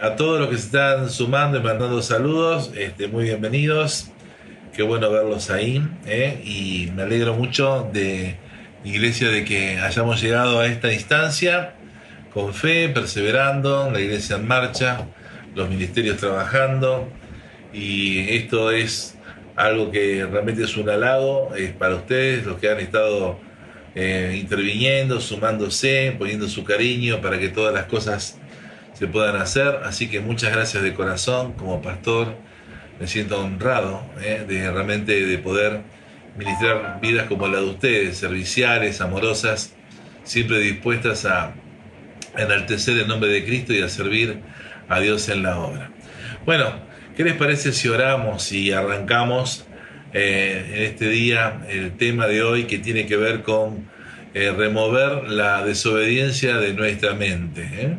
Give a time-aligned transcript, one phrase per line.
[0.00, 4.10] a todos los que se están sumando y mandando saludos, este, muy bienvenidos.
[4.72, 5.86] Qué bueno verlos ahí.
[6.06, 6.40] ¿eh?
[6.42, 8.36] Y me alegro mucho de
[8.82, 11.74] Iglesia de que hayamos llegado a esta instancia
[12.32, 15.06] con fe, perseverando, la Iglesia en marcha,
[15.54, 17.06] los ministerios trabajando.
[17.74, 19.18] Y esto es
[19.54, 23.38] algo que realmente es un halago es para ustedes, los que han estado
[23.94, 28.39] eh, interviniendo, sumándose, poniendo su cariño para que todas las cosas
[29.00, 29.80] se puedan hacer.
[29.84, 32.36] Así que muchas gracias de corazón como pastor.
[33.00, 35.80] Me siento honrado eh, de realmente de poder
[36.36, 39.74] ministrar vidas como la de ustedes, serviciales, amorosas,
[40.22, 41.54] siempre dispuestas a
[42.36, 44.42] enaltecer el nombre de Cristo y a servir
[44.90, 45.90] a Dios en la obra.
[46.44, 46.70] Bueno,
[47.16, 49.64] ¿qué les parece si oramos y arrancamos
[50.12, 53.88] eh, en este día el tema de hoy que tiene que ver con
[54.34, 57.98] eh, remover la desobediencia de nuestra mente?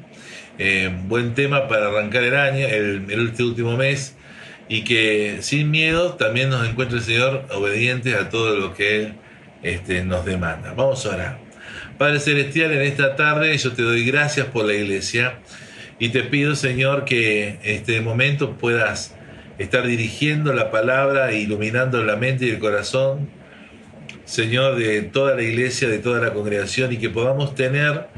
[0.64, 4.16] Eh, buen tema para arrancar el año, el, este último mes,
[4.70, 9.14] y que sin miedo también nos encuentre el Señor obedientes a todo lo que Él
[9.64, 10.76] este, nos demanda.
[10.78, 11.40] Vamos a orar.
[11.98, 15.40] Padre Celestial, en esta tarde yo te doy gracias por la iglesia
[15.98, 19.16] y te pido, Señor, que este momento puedas
[19.58, 23.32] estar dirigiendo la palabra iluminando la mente y el corazón,
[24.26, 28.10] Señor, de toda la iglesia, de toda la congregación y que podamos tener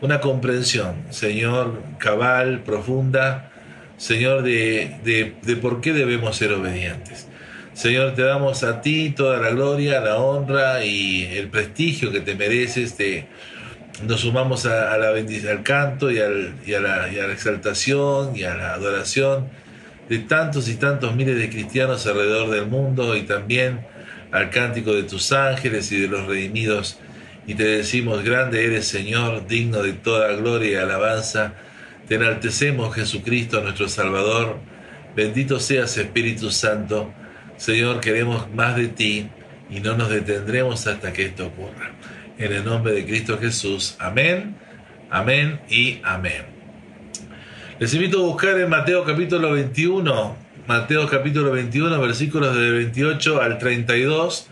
[0.00, 3.50] una comprensión, Señor, cabal, profunda,
[3.96, 7.28] Señor, de, de, por qué debemos ser obedientes.
[7.72, 12.34] Señor, te damos a ti toda la gloria, la honra y el prestigio que te
[12.34, 12.96] mereces.
[12.96, 13.26] Te,
[14.06, 18.36] nos sumamos a, la al canto y, al, y, a la, y a la exaltación
[18.36, 19.48] y a la adoración
[20.08, 23.80] de tantos y tantos miles de cristianos alrededor del mundo y también
[24.30, 26.98] al cántico de tus ángeles y de los redimidos
[27.46, 31.54] y te decimos, grande eres Señor, digno de toda gloria y alabanza.
[32.08, 34.58] Te enaltecemos, Jesucristo, nuestro Salvador.
[35.14, 37.12] Bendito seas, Espíritu Santo.
[37.56, 39.28] Señor, queremos más de ti
[39.70, 41.92] y no nos detendremos hasta que esto ocurra.
[42.36, 43.96] En el nombre de Cristo Jesús.
[43.98, 44.56] Amén,
[45.10, 46.42] amén y amén.
[47.78, 53.58] Les invito a buscar en Mateo capítulo 21, Mateo capítulo 21, versículos del 28 al
[53.58, 54.48] 32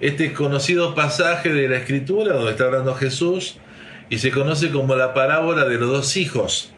[0.00, 3.58] este conocido pasaje de la escritura donde está hablando Jesús
[4.10, 6.72] y se conoce como la parábola de los dos hijos.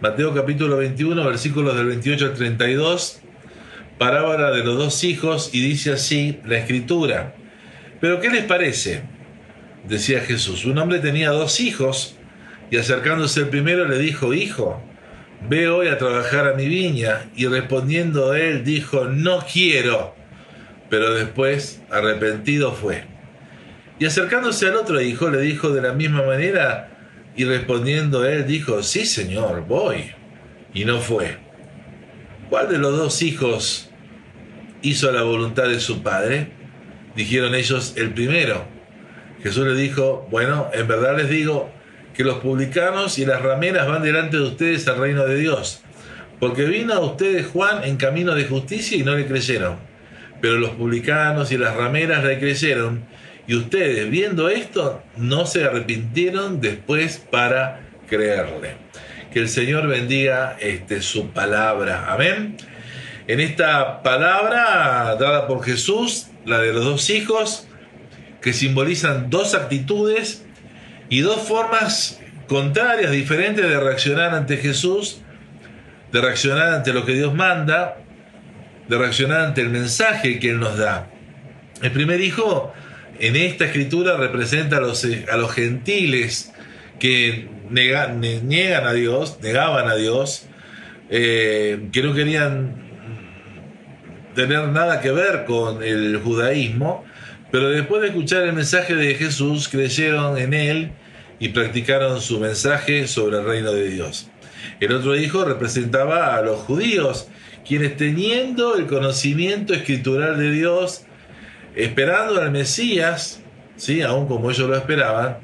[0.00, 3.20] Mateo capítulo 21, versículos del 28 al 32,
[3.98, 7.34] parábola de los dos hijos y dice así la escritura.
[8.00, 9.02] Pero ¿qué les parece?
[9.88, 12.16] Decía Jesús, un hombre tenía dos hijos
[12.70, 14.82] y acercándose el primero le dijo, hijo,
[15.48, 17.30] ve hoy a trabajar a mi viña.
[17.36, 20.14] Y respondiendo él dijo, no quiero
[20.88, 23.04] pero después arrepentido fue.
[23.98, 26.90] Y acercándose al otro hijo le dijo de la misma manera
[27.34, 30.12] y respondiendo él dijo, sí señor, voy.
[30.74, 31.38] Y no fue.
[32.50, 33.90] ¿Cuál de los dos hijos
[34.82, 36.52] hizo la voluntad de su padre?
[37.14, 38.64] Dijeron ellos, el primero.
[39.42, 41.70] Jesús le dijo, bueno, en verdad les digo
[42.14, 45.82] que los publicanos y las rameras van delante de ustedes al reino de Dios,
[46.40, 49.85] porque vino a ustedes Juan en camino de justicia y no le creyeron
[50.46, 53.04] pero los publicanos y las rameras le creyeron,
[53.48, 58.76] y ustedes viendo esto no se arrepintieron después para creerle.
[59.32, 62.12] Que el Señor bendiga este, su palabra.
[62.12, 62.58] Amén.
[63.26, 67.66] En esta palabra dada por Jesús, la de los dos hijos,
[68.40, 70.46] que simbolizan dos actitudes
[71.08, 75.22] y dos formas contrarias, diferentes de reaccionar ante Jesús,
[76.12, 77.96] de reaccionar ante lo que Dios manda,
[78.88, 81.10] de reaccionar ante el mensaje que Él nos da.
[81.82, 82.72] El primer hijo
[83.18, 86.52] en esta escritura representa a los, a los gentiles
[86.98, 90.46] que niegan a Dios, negaban a Dios,
[91.10, 92.86] eh, que no querían
[94.34, 97.04] tener nada que ver con el judaísmo,
[97.50, 100.90] pero después de escuchar el mensaje de Jesús creyeron en Él
[101.38, 104.28] y practicaron su mensaje sobre el reino de Dios.
[104.80, 107.28] El otro hijo representaba a los judíos
[107.66, 111.04] quienes teniendo el conocimiento escritural de Dios,
[111.74, 113.40] esperando al Mesías,
[113.76, 114.02] ¿sí?
[114.02, 115.38] aún como ellos lo esperaban,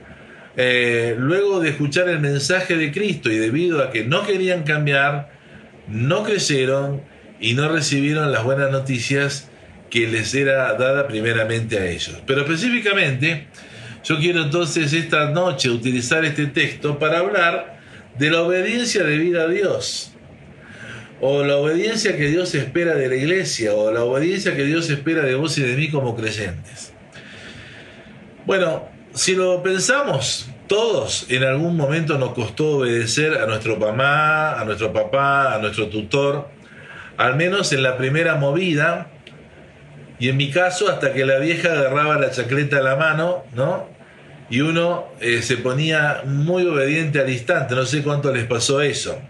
[0.56, 5.32] eh, luego de escuchar el mensaje de Cristo y debido a que no querían cambiar,
[5.88, 7.02] no creyeron
[7.40, 9.48] y no recibieron las buenas noticias
[9.90, 12.22] que les era dada primeramente a ellos.
[12.26, 13.48] Pero específicamente,
[14.04, 17.80] yo quiero entonces esta noche utilizar este texto para hablar
[18.18, 20.11] de la obediencia debida a Dios
[21.24, 25.22] o la obediencia que Dios espera de la iglesia, o la obediencia que Dios espera
[25.22, 26.92] de vos y de mí como creyentes.
[28.44, 34.64] Bueno, si lo pensamos, todos en algún momento nos costó obedecer a nuestro mamá, a
[34.64, 36.48] nuestro papá, a nuestro tutor,
[37.16, 39.12] al menos en la primera movida,
[40.18, 43.88] y en mi caso hasta que la vieja agarraba la chacleta a la mano, ¿no?
[44.50, 49.20] Y uno eh, se ponía muy obediente al instante, no sé cuánto les pasó eso.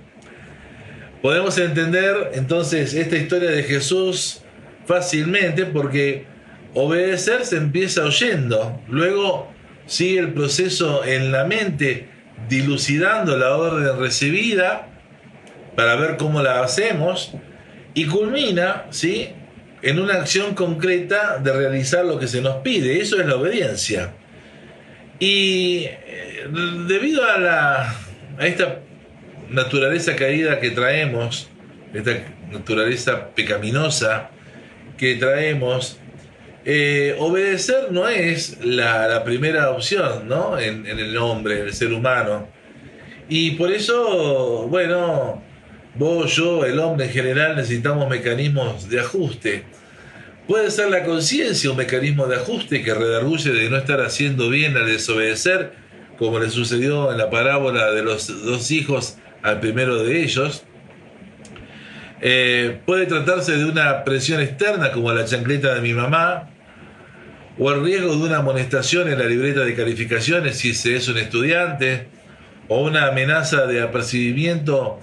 [1.23, 4.43] Podemos entender entonces esta historia de Jesús
[4.87, 6.27] fácilmente porque
[6.75, 9.53] obedecer se empieza oyendo, luego
[9.87, 12.09] sigue el proceso en la mente
[12.49, 14.89] dilucidando la orden recibida
[15.77, 17.33] para ver cómo la hacemos
[17.95, 19.29] y culmina, ¿sí?
[19.83, 23.01] en una acción concreta de realizar lo que se nos pide.
[23.01, 24.13] Eso es la obediencia.
[25.19, 26.49] Y eh,
[26.89, 27.95] debido a, la,
[28.39, 28.79] a esta
[29.53, 31.49] naturaleza caída que traemos,
[31.93, 32.13] esta
[32.51, 34.31] naturaleza pecaminosa
[34.97, 35.99] que traemos,
[36.65, 40.59] eh, obedecer no es la, primera opción ¿no?
[40.59, 42.49] en, el hombre, en el ser humano.
[43.29, 45.43] Y por eso, bueno,
[45.97, 49.65] vos, yo, el hombre en general necesitamos mecanismos de ajuste.
[50.47, 54.77] Puede ser la conciencia un mecanismo de ajuste que redarguye de no estar haciendo bien
[54.77, 55.73] al desobedecer,
[56.19, 60.65] como le sucedió en la parábola de los dos hijos al primero de ellos.
[62.21, 66.49] Eh, puede tratarse de una presión externa como la chancleta de mi mamá,
[67.59, 71.19] o el riesgo de una amonestación en la libreta de calificaciones si se es un
[71.19, 72.07] estudiante,
[72.69, 75.01] o una amenaza de apercibimiento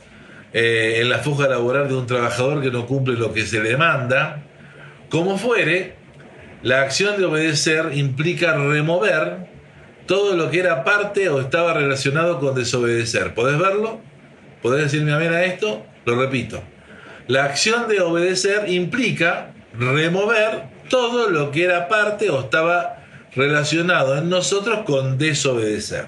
[0.53, 3.77] eh, en la foja laboral de un trabajador que no cumple lo que se le
[3.77, 4.43] manda.
[5.09, 5.95] Como fuere,
[6.63, 9.49] la acción de obedecer implica remover
[10.07, 13.35] todo lo que era parte o estaba relacionado con desobedecer.
[13.35, 14.01] ¿Podés verlo?
[14.61, 15.85] ¿Podés decirme amén a esto?
[16.05, 16.61] Lo repito.
[17.27, 23.03] La acción de obedecer implica remover todo lo que era parte o estaba
[23.35, 26.05] relacionado en nosotros con desobedecer.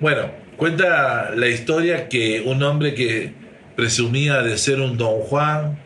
[0.00, 3.32] Bueno, Cuenta la historia que un hombre que
[3.76, 5.78] presumía de ser un don Juan,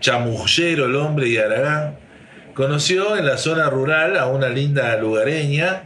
[0.00, 1.96] chamullero el hombre y aragán,
[2.52, 5.84] conoció en la zona rural a una linda lugareña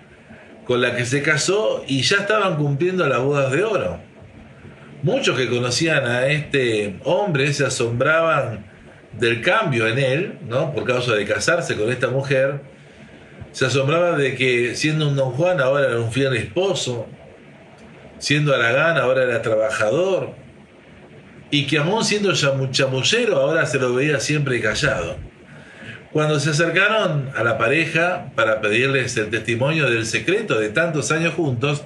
[0.65, 4.01] con la que se casó y ya estaban cumpliendo las bodas de oro.
[5.05, 8.65] Muchos que conocían a este hombre se asombraban
[9.13, 10.73] del cambio en él, ¿no?
[10.73, 12.63] Por causa de casarse con esta mujer.
[13.53, 17.07] Se asombraban de que siendo un don Juan ahora era un fiel esposo,
[18.17, 20.31] siendo Aragán ahora era trabajador,
[21.51, 25.19] y que aún siendo chamullero ahora se lo veía siempre callado.
[26.13, 31.35] Cuando se acercaron a la pareja para pedirles el testimonio del secreto de tantos años
[31.35, 31.85] juntos,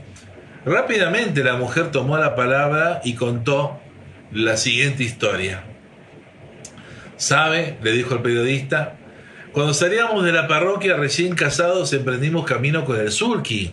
[0.69, 3.81] rápidamente la mujer tomó la palabra y contó
[4.33, 5.65] la siguiente historia.
[7.17, 7.77] ¿Sabe?
[7.83, 8.95] le dijo el periodista.
[9.53, 13.73] Cuando salíamos de la parroquia recién casados emprendimos camino con el sulky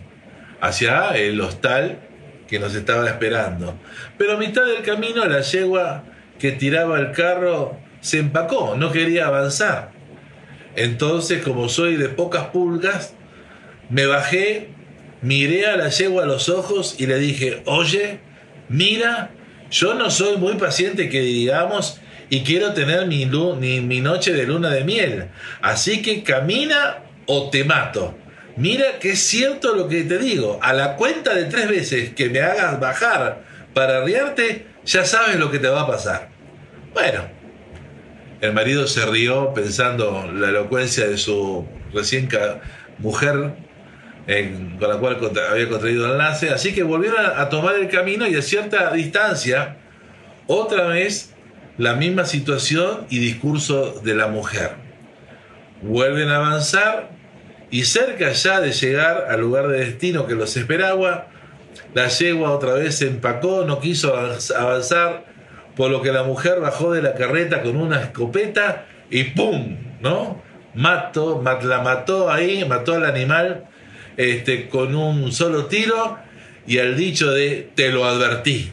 [0.60, 2.00] hacia el hostal
[2.48, 3.78] que nos estaba esperando.
[4.18, 6.04] Pero a mitad del camino la yegua
[6.38, 9.90] que tiraba el carro se empacó, no quería avanzar.
[10.76, 13.14] Entonces, como soy de pocas pulgas,
[13.88, 14.70] me bajé,
[15.26, 18.20] miré a la yegua a los ojos y le dije, oye,
[18.68, 19.30] mira,
[19.70, 22.00] yo no soy muy paciente que digamos
[22.30, 25.26] y quiero tener mi, noche de luna de miel.
[25.60, 28.16] Así que camina o te mato.
[28.56, 30.60] Mira que es cierto lo que te digo.
[30.62, 33.42] A la cuenta de tres veces que me hagas bajar
[33.74, 36.28] para riarte, ya sabes lo que te va a pasar.
[36.94, 37.22] Bueno,
[38.40, 42.28] el marido se rió pensando la elocuencia de su recién
[42.98, 43.65] mujer
[44.26, 45.18] con la cual
[45.50, 49.76] había contraído el enlace, así que volvieron a tomar el camino y a cierta distancia,
[50.48, 51.32] otra vez
[51.78, 54.72] la misma situación y discurso de la mujer.
[55.82, 57.10] Vuelven a avanzar
[57.70, 61.28] y cerca ya de llegar al lugar de destino que los esperaba,
[61.94, 65.24] la yegua otra vez se empacó, no quiso avanzar,
[65.76, 69.76] por lo que la mujer bajó de la carreta con una escopeta y ¡pum!
[70.00, 70.42] ¿no?
[70.74, 73.66] Mató, la mató ahí, mató al animal
[74.16, 76.18] este, con un solo tiro
[76.66, 78.70] y al dicho de te lo advertí.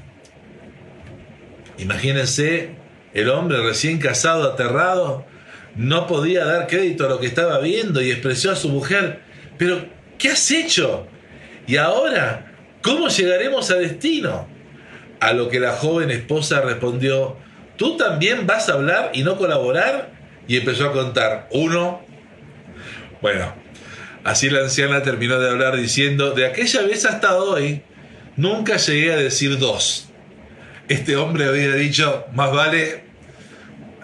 [1.77, 2.71] Imagínense
[3.13, 5.25] el hombre recién casado, aterrado,
[5.75, 9.19] no podía dar crédito a lo que estaba viendo y expresó a su mujer,
[9.57, 9.85] pero
[10.17, 11.07] ¿qué has hecho?
[11.67, 14.47] Y ahora, ¿cómo llegaremos a destino?
[15.19, 17.37] A lo que la joven esposa respondió,
[17.77, 20.11] ¿tú también vas a hablar y no colaborar?
[20.47, 22.01] Y empezó a contar, uno.
[23.21, 23.53] Bueno,
[24.23, 27.81] así la anciana terminó de hablar diciendo, de aquella vez hasta hoy,
[28.35, 30.09] nunca llegué a decir dos.
[30.87, 33.03] Este hombre había dicho, más vale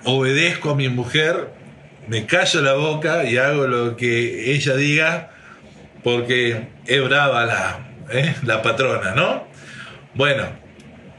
[0.06, 1.60] obedezco a mi mujer
[2.10, 5.30] me callo la boca y hago lo que ella diga
[6.04, 8.34] porque es brava la, ¿eh?
[8.44, 9.48] la patrona, ¿no?
[10.16, 10.48] Bueno,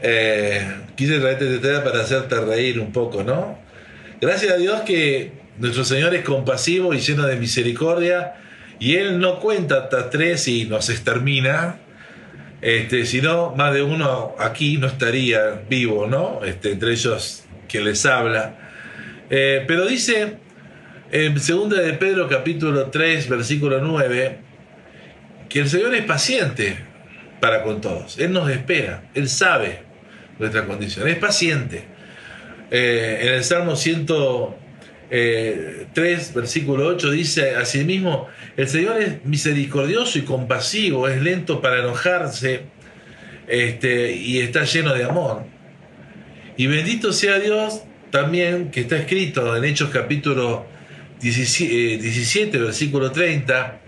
[0.02, 0.66] eh,
[0.96, 3.56] quise traerte este tema para hacerte reír un poco, ¿no?
[4.20, 8.34] Gracias a Dios que nuestro Señor es compasivo y lleno de misericordia
[8.80, 11.76] y Él no cuenta hasta tres y nos extermina,
[12.62, 16.40] este, si no, más de uno aquí no estaría vivo, ¿no?
[16.44, 18.56] Este, entre ellos que les habla.
[19.28, 20.38] Eh, pero dice
[21.12, 24.38] en 2 de Pedro capítulo 3, versículo 9,
[25.48, 26.76] que el Señor es paciente
[27.40, 28.18] para con todos.
[28.18, 29.82] Él nos espera, Él sabe
[30.38, 31.84] nuestra condición, es paciente.
[32.70, 33.74] Eh, en el Salmo
[35.10, 42.62] 103, versículo 8, dice asimismo, el Señor es misericordioso y compasivo, es lento para enojarse
[43.48, 45.44] este, y está lleno de amor.
[46.56, 50.66] Y bendito sea Dios también que está escrito en Hechos capítulo
[51.20, 53.80] 17, eh, versículo 30,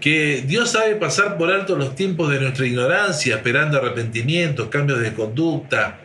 [0.00, 5.12] que Dios sabe pasar por alto los tiempos de nuestra ignorancia, esperando arrepentimiento, cambios de
[5.12, 6.00] conducta,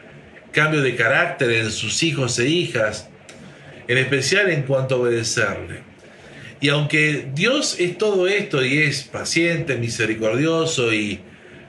[0.51, 3.10] cambio de carácter en sus hijos e hijas,
[3.88, 5.82] en especial en cuanto a obedecerle.
[6.62, 11.20] Y aunque Dios es todo esto y es paciente, misericordioso y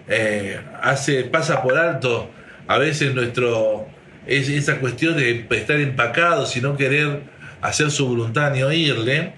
[0.09, 2.31] eh, hace, pasa por alto
[2.69, 3.89] a veces nuestro,
[4.27, 7.23] es, esa cuestión de estar empacados y no querer
[7.61, 9.33] hacer su voluntad ni oírle,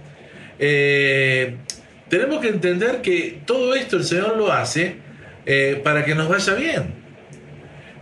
[0.59, 1.57] eh,
[2.09, 4.97] tenemos que entender que todo esto el Señor lo hace
[5.45, 6.95] eh, para que nos vaya bien.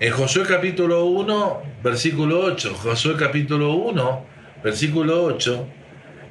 [0.01, 4.34] En Josué capítulo 1, versículo 8, Josué capítulo 1,
[4.65, 5.69] versículo 8,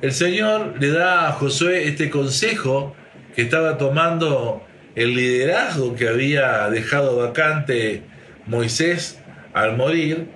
[0.02, 2.96] el Señor le da a Josué este consejo
[3.36, 8.02] que estaba tomando el liderazgo que había dejado vacante
[8.48, 9.20] Moisés
[9.54, 10.28] al morir.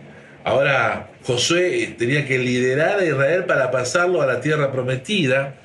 [0.44, 5.56] Ahora Josué tenía que liderar a Israel para pasarlo a la tierra prometida.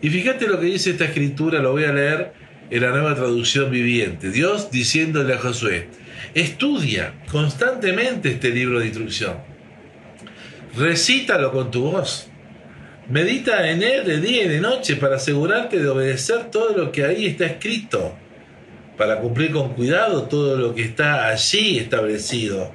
[0.00, 2.32] Y fíjate lo que dice esta escritura, lo voy a leer
[2.70, 4.30] en la nueva traducción viviente.
[4.30, 5.88] Dios diciéndole a Josué,
[6.34, 9.53] estudia constantemente este libro de instrucción.
[10.76, 12.28] Recítalo con tu voz
[13.08, 17.04] Medita en él de día y de noche para asegurarte de obedecer todo lo que
[17.04, 18.14] ahí está escrito,
[18.96, 22.72] para cumplir con cuidado todo lo que está allí establecido.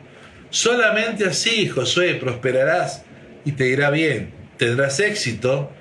[0.52, 3.04] Solamente así, Josué, prosperarás
[3.44, 4.32] y te irá bien.
[4.58, 5.72] Tendrás éxito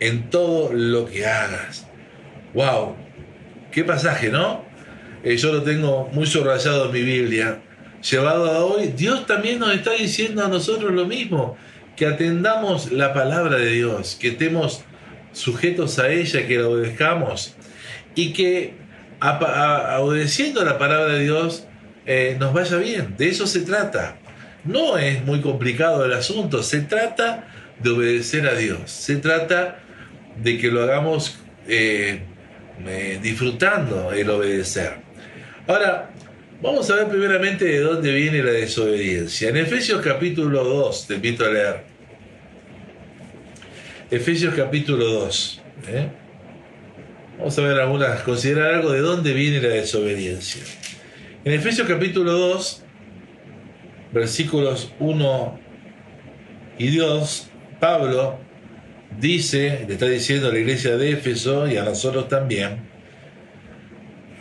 [0.00, 1.86] en todo lo que hagas.
[2.54, 2.96] ¡Wow!
[3.70, 4.64] ¡Qué pasaje, ¿no?
[5.22, 7.62] Eh, yo lo tengo muy subrayado en mi Biblia.
[8.10, 11.56] Llevado a hoy, Dios también nos está diciendo a nosotros lo mismo
[11.96, 14.82] que atendamos la palabra de Dios, que estemos
[15.32, 17.54] sujetos a ella, que la obedezcamos
[18.14, 18.74] y que
[20.00, 21.64] obedeciendo la palabra de Dios
[22.06, 23.14] eh, nos vaya bien.
[23.16, 24.16] De eso se trata.
[24.64, 27.48] No es muy complicado el asunto, se trata
[27.80, 29.78] de obedecer a Dios, se trata
[30.40, 32.22] de que lo hagamos eh,
[32.86, 34.98] eh, disfrutando el obedecer.
[35.66, 36.11] Ahora,
[36.62, 39.48] vamos a ver primeramente de dónde viene la desobediencia.
[39.48, 41.82] En Efesios capítulo 2, te invito a leer.
[44.10, 45.62] Efesios capítulo 2.
[45.88, 46.08] ¿eh?
[47.38, 50.62] Vamos a ver algunas, considerar algo de dónde viene la desobediencia.
[51.44, 52.82] En Efesios capítulo 2,
[54.12, 55.60] versículos 1
[56.78, 57.50] y 2,
[57.80, 58.38] Pablo
[59.18, 62.91] dice, le está diciendo a la iglesia de Éfeso y a nosotros también,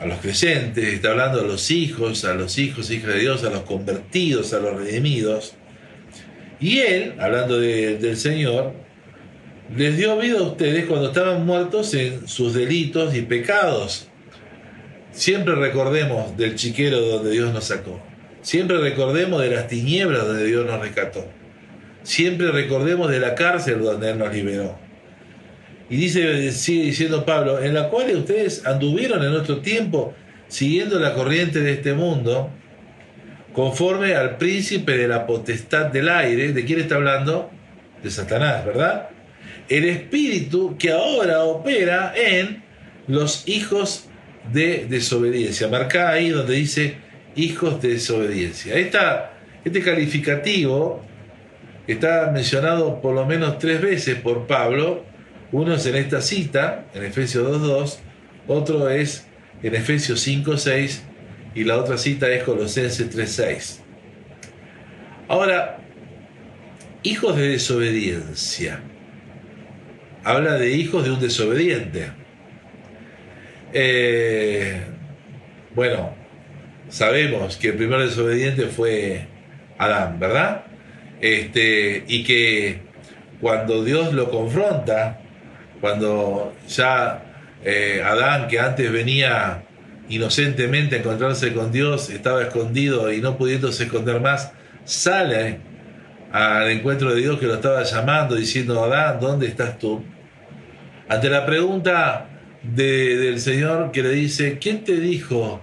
[0.02, 3.52] a los creyentes, está hablando a los hijos, a los hijos, hijas de Dios, a
[3.52, 5.54] los convertidos, a los redimidos.
[6.60, 8.74] Y él, hablando del Señor,
[9.78, 14.08] les dio vida a ustedes cuando estaban muertos en sus delitos y pecados.
[15.12, 18.02] Siempre recordemos del chiquero donde Dios nos sacó.
[18.42, 21.28] Siempre recordemos de las tinieblas donde Dios nos rescató.
[22.02, 24.80] Siempre recordemos de la cárcel donde Él nos liberó.
[25.92, 30.16] Y dice, sigue diciendo Pablo, en la cual ustedes anduvieron en nuestro tiempo
[30.48, 32.50] siguiendo la corriente de este mundo,
[33.54, 36.54] conforme al príncipe de la potestad del aire.
[36.54, 37.52] ¿De quién está hablando?
[38.02, 39.10] De Satanás, ¿verdad?
[39.72, 42.62] el espíritu que ahora opera en
[43.08, 44.10] los hijos
[44.52, 45.70] de desobediencia.
[45.70, 46.96] Marca ahí donde dice
[47.36, 48.76] hijos de desobediencia.
[48.76, 51.02] Este calificativo
[51.88, 55.06] está mencionado por lo menos tres veces por Pablo.
[55.52, 57.98] Uno es en esta cita, en Efesios 2.2,
[58.48, 59.28] otro es
[59.62, 61.02] en Efesios 5.6
[61.56, 63.80] y la otra cita es Colosenses 3.6.
[65.28, 65.80] Ahora,
[67.04, 68.82] hijos de desobediencia
[70.24, 72.10] habla de hijos de un desobediente.
[73.74, 74.82] Eh,
[75.74, 76.14] bueno,
[76.90, 79.28] sabemos que el primer desobediente fue
[79.78, 80.66] Adán, ¿verdad?
[81.22, 82.82] Este, y que
[83.40, 85.21] cuando Dios lo confronta,
[85.82, 87.24] cuando ya
[87.64, 89.64] eh, Adán, que antes venía
[90.10, 94.52] inocentemente a encontrarse con Dios, estaba escondido y no pudiéndose esconder más,
[94.84, 95.60] sale
[96.32, 100.04] al encuentro de Dios que lo estaba llamando, diciendo, Adán, ¿dónde estás tú?
[101.10, 102.28] Ante la pregunta
[102.64, 105.62] del Señor que le dice, ¿quién te dijo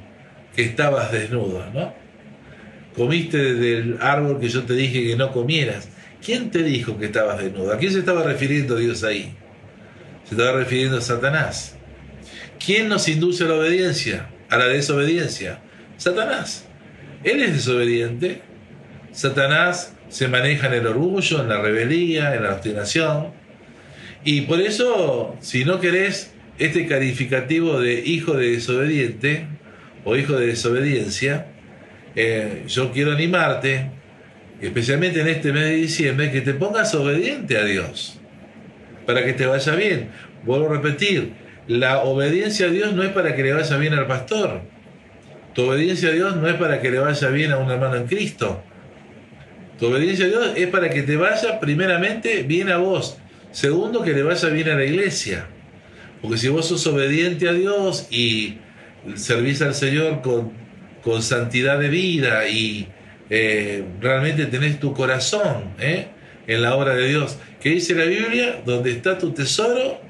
[0.54, 1.64] que estabas desnudo?
[1.72, 1.94] ¿no?
[2.94, 5.88] Comiste del árbol que yo te dije que no comieras.
[6.25, 7.72] ¿Quién te dijo que estabas desnudo?
[7.72, 9.34] ¿A quién se estaba refiriendo Dios ahí?
[10.28, 11.75] Se estaba refiriendo a Satanás.
[12.64, 14.28] ¿Quién nos induce a la obediencia?
[14.50, 15.61] A la desobediencia.
[15.97, 16.66] Satanás.
[17.25, 18.42] Él es desobediente.
[19.11, 23.28] Satanás se maneja en el orgullo, en la rebeldía, en la obstinación.
[24.23, 29.47] Y por eso, si no querés este calificativo de hijo de desobediente
[30.04, 31.47] o hijo de desobediencia,
[32.16, 33.90] eh, yo quiero animarte,
[34.61, 38.17] especialmente en este mes de diciembre, que te pongas obediente a Dios,
[39.08, 40.10] para que te vaya bien.
[40.44, 41.32] Vuelvo a repetir,
[41.66, 44.60] la obediencia a Dios no es para que le vaya bien al pastor.
[45.54, 48.06] Tu obediencia a Dios no es para que le vaya bien a un hermano en
[48.06, 48.62] Cristo.
[49.78, 53.16] Tu obediencia a Dios es para que te vaya primeramente bien a vos.
[53.50, 55.46] Segundo, que le vaya bien a la iglesia.
[56.20, 58.58] Porque si vos sos obediente a Dios y
[59.14, 60.52] servís al Señor con,
[61.02, 62.88] con santidad de vida y
[63.30, 66.08] eh, realmente tenés tu corazón eh,
[66.46, 68.62] en la obra de Dios, ¿qué dice la Biblia?
[68.64, 70.00] Donde está tu tesoro,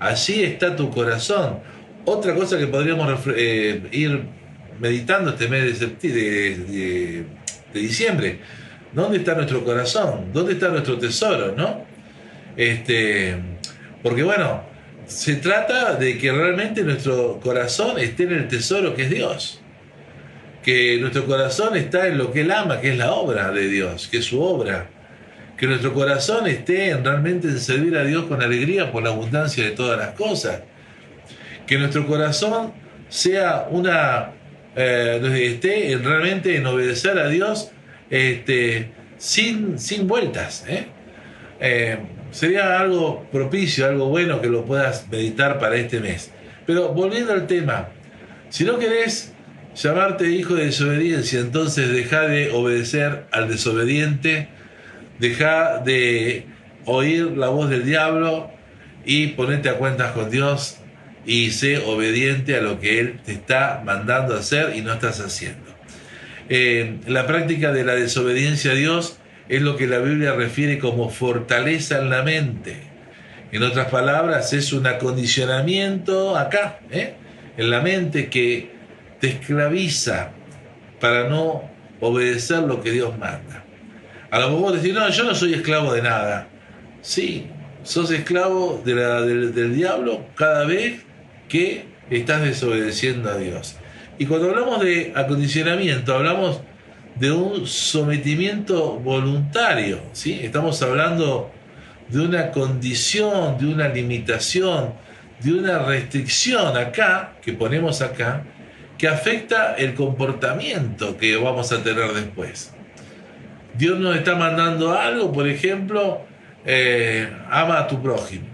[0.00, 1.60] allí está tu corazón.
[2.04, 4.22] Otra cosa que podríamos eh, ir
[4.78, 8.40] meditando este mes de, de diciembre
[8.94, 10.32] ¿Dónde está nuestro corazón?
[10.32, 11.52] ¿Dónde está nuestro tesoro?
[11.56, 11.84] ¿No?
[12.56, 13.34] Este,
[14.02, 14.62] porque bueno,
[15.06, 19.60] se trata de que realmente nuestro corazón esté en el tesoro que es Dios.
[20.62, 24.06] Que nuestro corazón está en lo que Él ama, que es la obra de Dios,
[24.06, 24.88] que es su obra.
[25.56, 29.70] Que nuestro corazón esté realmente en servir a Dios con alegría por la abundancia de
[29.70, 30.62] todas las cosas.
[31.66, 32.72] Que nuestro corazón
[33.08, 34.32] sea una,
[34.76, 37.70] eh, esté realmente en obedecer a Dios
[38.10, 40.64] este, sin, sin vueltas.
[40.68, 40.86] ¿eh?
[41.60, 41.98] Eh,
[42.30, 46.32] sería algo propicio, algo bueno que lo puedas meditar para este mes.
[46.66, 47.88] Pero volviendo al tema,
[48.48, 49.32] si no querés
[49.74, 54.48] llamarte hijo de desobediencia, entonces deja de obedecer al desobediente,
[55.18, 56.46] deja de
[56.84, 58.50] oír la voz del diablo
[59.04, 60.78] y ponerte a cuentas con Dios
[61.26, 65.74] y sé obediente a lo que Él te está mandando hacer y no estás haciendo.
[66.48, 71.10] Eh, la práctica de la desobediencia a Dios es lo que la Biblia refiere como
[71.10, 72.76] fortaleza en la mente.
[73.52, 77.14] En otras palabras, es un acondicionamiento acá, ¿eh?
[77.56, 78.72] en la mente que
[79.20, 80.32] te esclaviza
[81.00, 83.63] para no obedecer lo que Dios manda.
[84.34, 86.48] A lo mejor decir, no, yo no soy esclavo de nada.
[87.02, 87.46] Sí,
[87.84, 91.02] sos esclavo del, del diablo cada vez
[91.48, 93.76] que estás desobedeciendo a Dios.
[94.18, 96.62] Y cuando hablamos de acondicionamiento, hablamos
[97.14, 100.40] de un sometimiento voluntario, ¿sí?
[100.42, 101.52] Estamos hablando
[102.08, 104.94] de una condición, de una limitación,
[105.44, 108.42] de una restricción acá, que ponemos acá,
[108.98, 112.74] que afecta el comportamiento que vamos a tener después.
[113.76, 116.22] Dios nos está mandando algo, por ejemplo,
[116.64, 118.46] eh, ama a tu prójimo,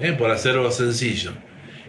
[0.00, 0.12] ¿eh?
[0.12, 1.32] por hacerlo sencillo.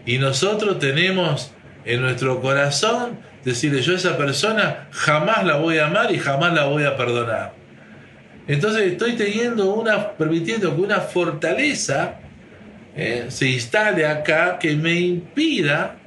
[0.06, 1.52] Y nosotros tenemos
[1.86, 6.54] en nuestro corazón, decirle yo a esa persona jamás la voy a amar y jamás
[6.54, 7.54] la voy a perdonar.
[8.48, 12.16] Entonces estoy teniendo una, permitiendo que una fortaleza
[12.96, 15.98] eh, se instale acá que me impida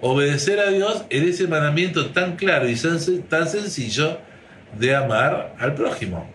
[0.00, 4.18] obedecer a Dios en ese mandamiento tan claro y tan sencillo
[4.76, 6.28] de amar al prójimo.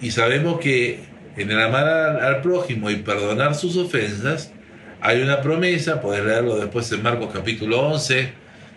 [0.00, 1.00] Y sabemos que
[1.36, 4.52] en el amar al prójimo y perdonar sus ofensas,
[5.00, 8.32] hay una promesa, podés leerlo después en Marcos capítulo 11,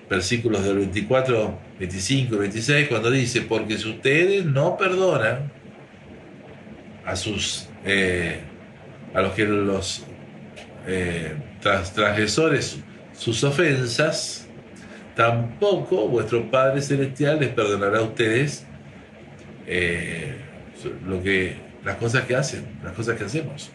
[0.10, 5.52] versículos del 24, 25 26, cuando dice, porque si ustedes no perdonan
[7.06, 8.40] a sus eh,
[9.14, 10.04] a los que los
[10.88, 12.78] eh, transgresores
[13.18, 14.45] sus ofensas,
[15.16, 18.66] tampoco vuestro Padre Celestial les perdonará a ustedes
[19.68, 20.36] eh,
[21.08, 23.72] lo que, las cosas que hacen, las cosas que hacemos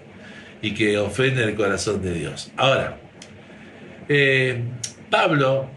[0.63, 2.53] y que ofende el corazón de Dios.
[2.57, 2.99] Ahora,
[4.09, 4.63] eh,
[5.09, 5.71] Pablo,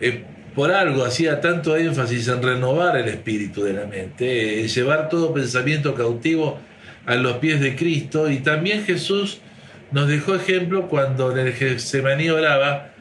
[0.00, 0.24] eh,
[0.54, 5.34] por algo hacía tanto énfasis en renovar el espíritu de la mente, en llevar todo
[5.34, 6.58] pensamiento cautivo
[7.06, 9.40] a los pies de Cristo, y también Jesús
[9.92, 12.93] nos dejó ejemplo cuando en el oraba,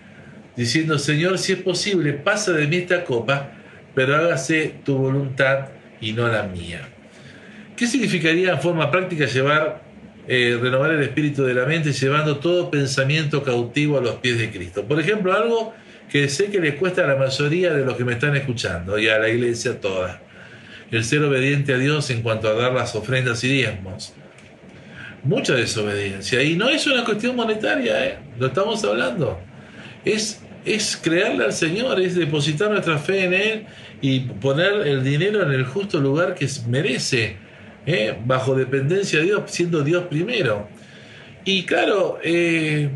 [0.56, 3.52] diciendo, Señor, si es posible, pasa de mí esta copa,
[3.96, 5.70] pero hágase tu voluntad
[6.02, 6.88] y no la mía.
[7.76, 9.84] ¿Qué significaría en forma práctica llevar
[10.26, 14.52] eh, renovar el espíritu de la mente llevando todo pensamiento cautivo a los pies de
[14.52, 14.86] Cristo.
[14.86, 15.74] Por ejemplo, algo
[16.10, 19.10] que sé que les cuesta a la mayoría de los que me están escuchando y
[19.10, 20.22] a la iglesia toda.
[20.92, 24.14] El ser obediente a Dios en cuanto a dar las ofrendas y diezmos.
[25.24, 26.42] Mucha desobediencia.
[26.42, 28.18] Y no es una cuestión monetaria, ¿eh?
[28.40, 29.42] lo estamos hablando.
[30.06, 33.66] Es, es creerle al Señor, es depositar nuestra fe en Él
[34.02, 37.38] y poner el dinero en el justo lugar que merece,
[37.86, 38.18] ¿eh?
[38.26, 40.68] bajo dependencia de Dios, siendo Dios primero.
[41.46, 42.90] Y claro, eh,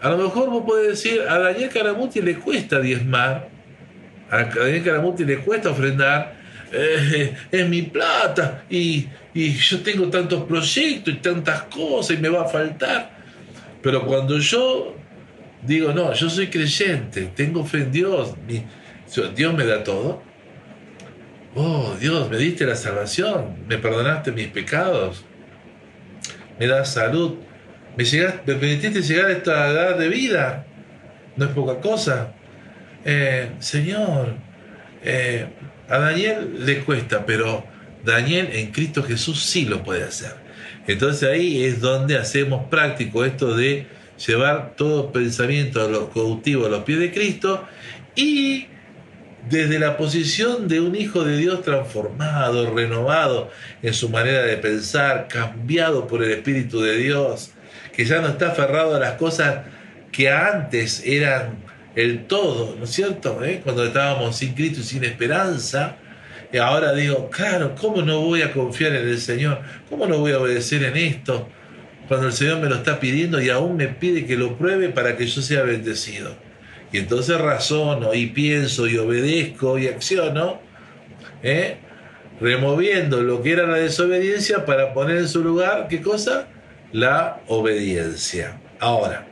[0.00, 3.48] a lo mejor vos podés decir, a Daniel Caramuti le cuesta diezmar,
[4.30, 6.34] a Daniel Caramuti le cuesta ofrendar,
[6.70, 12.42] eh, es mi plata y, yo tengo tantos proyectos y tantas cosas y me va
[12.42, 13.10] a faltar.
[13.80, 14.96] Pero cuando yo
[15.62, 18.34] digo, no, yo soy creyente, tengo fe en Dios,
[19.34, 20.22] Dios me da todo.
[21.54, 25.24] Oh, Dios, me diste la salvación, me perdonaste mis pecados,
[26.58, 27.36] me das salud,
[27.96, 30.66] me, llegaste, permitiste llegar a esta edad de vida.
[31.36, 32.34] No es poca cosa.
[33.04, 34.34] Eh, señor,
[35.02, 35.46] eh,
[35.88, 37.64] a Daniel le cuesta, pero
[38.04, 40.34] Daniel en Cristo Jesús sí lo puede hacer.
[40.86, 43.86] Entonces ahí es donde hacemos práctico esto de
[44.26, 47.64] llevar todo pensamiento a los cautivos a los pies de Cristo
[48.14, 48.66] y
[49.48, 53.50] desde la posición de un hijo de Dios transformado, renovado
[53.82, 57.52] en su manera de pensar, cambiado por el Espíritu de Dios,
[57.92, 59.64] que ya no está aferrado a las cosas
[60.12, 61.56] que antes eran
[61.94, 63.42] el todo, ¿no es cierto?
[63.44, 63.60] ¿Eh?
[63.62, 65.96] Cuando estábamos sin Cristo y sin esperanza,
[66.60, 69.60] ahora digo, claro, ¿cómo no voy a confiar en el Señor?
[69.88, 71.48] ¿Cómo no voy a obedecer en esto?
[72.08, 75.16] Cuando el Señor me lo está pidiendo y aún me pide que lo pruebe para
[75.16, 76.34] que yo sea bendecido.
[76.90, 80.60] Y entonces razono y pienso y obedezco y acciono,
[81.42, 81.76] ¿eh?
[82.40, 86.48] removiendo lo que era la desobediencia para poner en su lugar, ¿qué cosa?
[86.92, 88.58] La obediencia.
[88.80, 89.28] Ahora,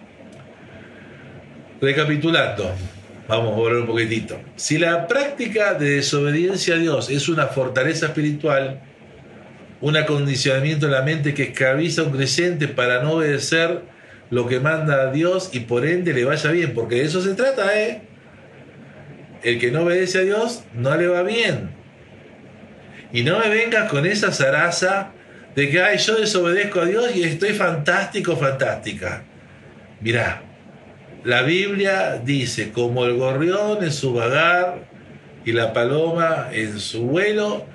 [1.81, 2.71] Recapitulando,
[3.29, 4.41] vamos a volver un poquitito.
[4.57, 8.81] Si la práctica de desobediencia a Dios es una fortaleza espiritual,
[9.81, 13.83] un acondicionamiento de la mente que esclaviza a un creyente para no obedecer
[14.31, 17.35] lo que manda a Dios y por ende le vaya bien, porque de eso se
[17.35, 18.03] trata, ¿eh?
[19.43, 21.71] El que no obedece a Dios no le va bien.
[23.13, 25.13] Y no me vengas con esa zaraza
[25.55, 29.25] de que, ay, yo desobedezco a Dios y estoy fantástico, fantástica.
[30.01, 30.43] Mirá,
[31.25, 34.87] la Biblia dice, como el gorrión en su vagar
[35.45, 37.67] y la paloma en su vuelo,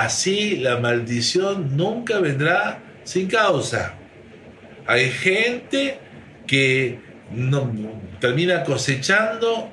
[0.00, 3.94] así la maldición nunca vendrá sin causa.
[4.86, 5.98] Hay gente
[6.46, 6.98] que
[7.30, 7.70] no,
[8.20, 9.70] termina cosechando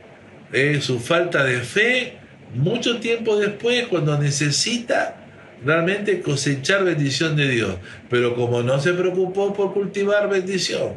[0.52, 2.18] eh, su falta de fe
[2.54, 5.16] mucho tiempo después cuando necesita
[5.64, 7.76] realmente cosechar bendición de Dios.
[8.10, 10.96] Pero como no se preocupó por cultivar bendición,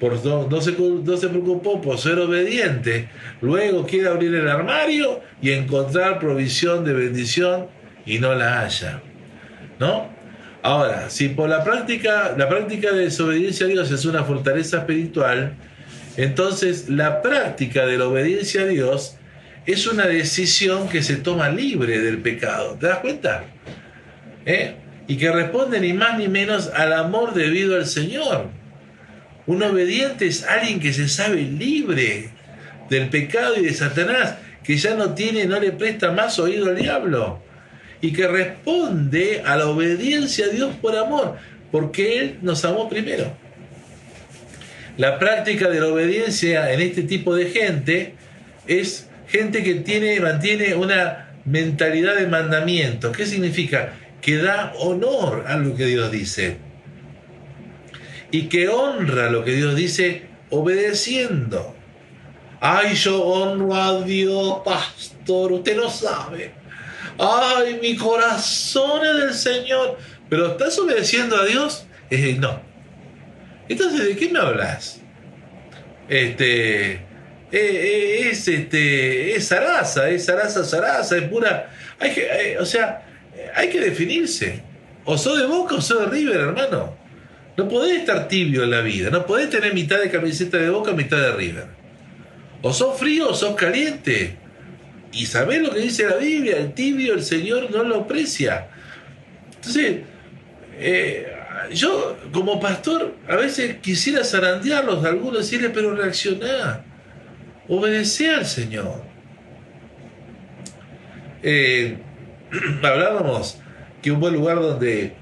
[0.00, 0.72] no, se,
[1.28, 3.08] preocupó por ser obediente,
[3.40, 7.66] luego quiere abrir el armario y encontrar provisión de bendición
[8.06, 9.00] y no la haya.
[9.78, 10.10] ¿No?
[10.62, 15.54] Ahora, si por la práctica, la práctica de desobediencia a Dios es una fortaleza espiritual,
[16.16, 19.16] entonces la práctica de la obediencia a Dios
[19.66, 22.76] es una decisión que se toma libre del pecado.
[22.78, 23.44] ¿Te das cuenta?
[24.46, 24.74] ¿Eh?
[25.08, 28.48] Y que responde ni más ni menos al amor debido al Señor.
[29.46, 32.30] Un obediente es alguien que se sabe libre
[32.88, 36.76] del pecado y de Satanás, que ya no tiene, no le presta más oído al
[36.76, 37.42] diablo
[38.02, 41.36] y que responde a la obediencia a Dios por amor,
[41.70, 43.32] porque Él nos amó primero.
[44.98, 48.14] La práctica de la obediencia en este tipo de gente
[48.66, 53.10] es gente que tiene, mantiene una mentalidad de mandamiento.
[53.12, 53.94] ¿Qué significa?
[54.20, 56.58] Que da honor a lo que Dios dice
[58.32, 61.74] y que honra lo que Dios dice obedeciendo.
[62.60, 66.61] Ay, yo honro a Dios, pastor, usted no sabe.
[67.18, 69.98] Ay, mi corazón es del Señor.
[70.28, 71.86] Pero ¿estás obedeciendo a Dios?
[72.10, 72.60] Eh, no.
[73.68, 75.00] Entonces, ¿de qué me hablas?
[76.08, 77.00] Este, eh,
[77.52, 81.70] eh, es este, es zaraza, es zaraza, zaraza, es pura.
[81.98, 83.06] Hay que, o sea,
[83.54, 84.62] hay que definirse.
[85.04, 86.96] O soy de Boca o soy de River, hermano.
[87.56, 90.92] No podés estar tibio en la vida, no podés tener mitad de camiseta de boca,
[90.92, 91.66] mitad de River.
[92.62, 94.38] O sos frío o sos caliente.
[95.12, 98.68] Y sabés lo que dice la Biblia, el tibio el Señor no lo aprecia.
[99.54, 100.00] Entonces,
[100.78, 101.32] eh,
[101.72, 106.84] yo como pastor a veces quisiera zarandearlos algunos, decirles, pero reaccioná,
[107.68, 109.04] obedece al Señor.
[111.42, 111.98] Eh,
[112.82, 113.58] hablábamos
[114.00, 115.14] que un buen lugar donde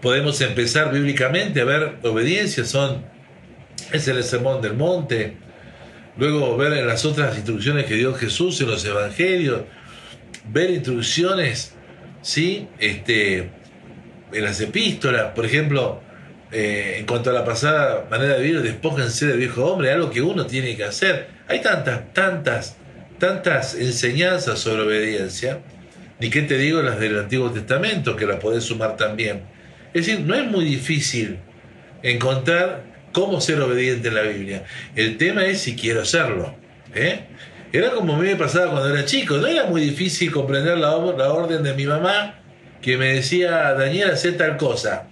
[0.00, 3.04] podemos empezar bíblicamente a ver obediencia, son,
[3.92, 5.36] es el sermón del monte,
[6.16, 9.62] luego ver las otras instrucciones que dio Jesús en los evangelios,
[10.52, 11.74] ver instrucciones,
[12.22, 12.68] ¿sí?
[12.78, 13.50] Este,
[14.32, 16.00] en las epístolas, por ejemplo,
[16.52, 20.22] eh, en cuanto a la pasada manera de vivir, despójense del viejo hombre, algo que
[20.22, 21.28] uno tiene que hacer.
[21.48, 22.76] Hay tantas, tantas,
[23.18, 25.60] tantas enseñanzas sobre obediencia,
[26.20, 29.42] ni qué te digo las del Antiguo Testamento, que la podés sumar también.
[29.92, 31.38] Es decir, no es muy difícil
[32.02, 34.64] encontrar cómo ser obediente en la Biblia.
[34.94, 36.54] El tema es si quiero serlo.
[36.94, 37.20] ¿eh?
[37.72, 40.90] Era como a mí me pasaba cuando era chico, no era muy difícil comprender la,
[40.90, 42.34] la orden de mi mamá
[42.82, 45.06] que me decía, Daniel, hace tal cosa.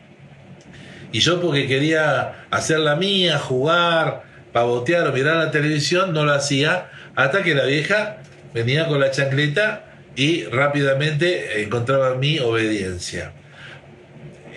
[1.13, 6.35] Y yo porque quería hacer la mía, jugar, pavotear o mirar la televisión, no lo
[6.35, 8.19] hacía, hasta que la vieja
[8.53, 13.33] venía con la chancleta y rápidamente encontraba mi obediencia.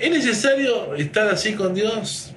[0.01, 2.33] ¿Es necesario estar así con Dios?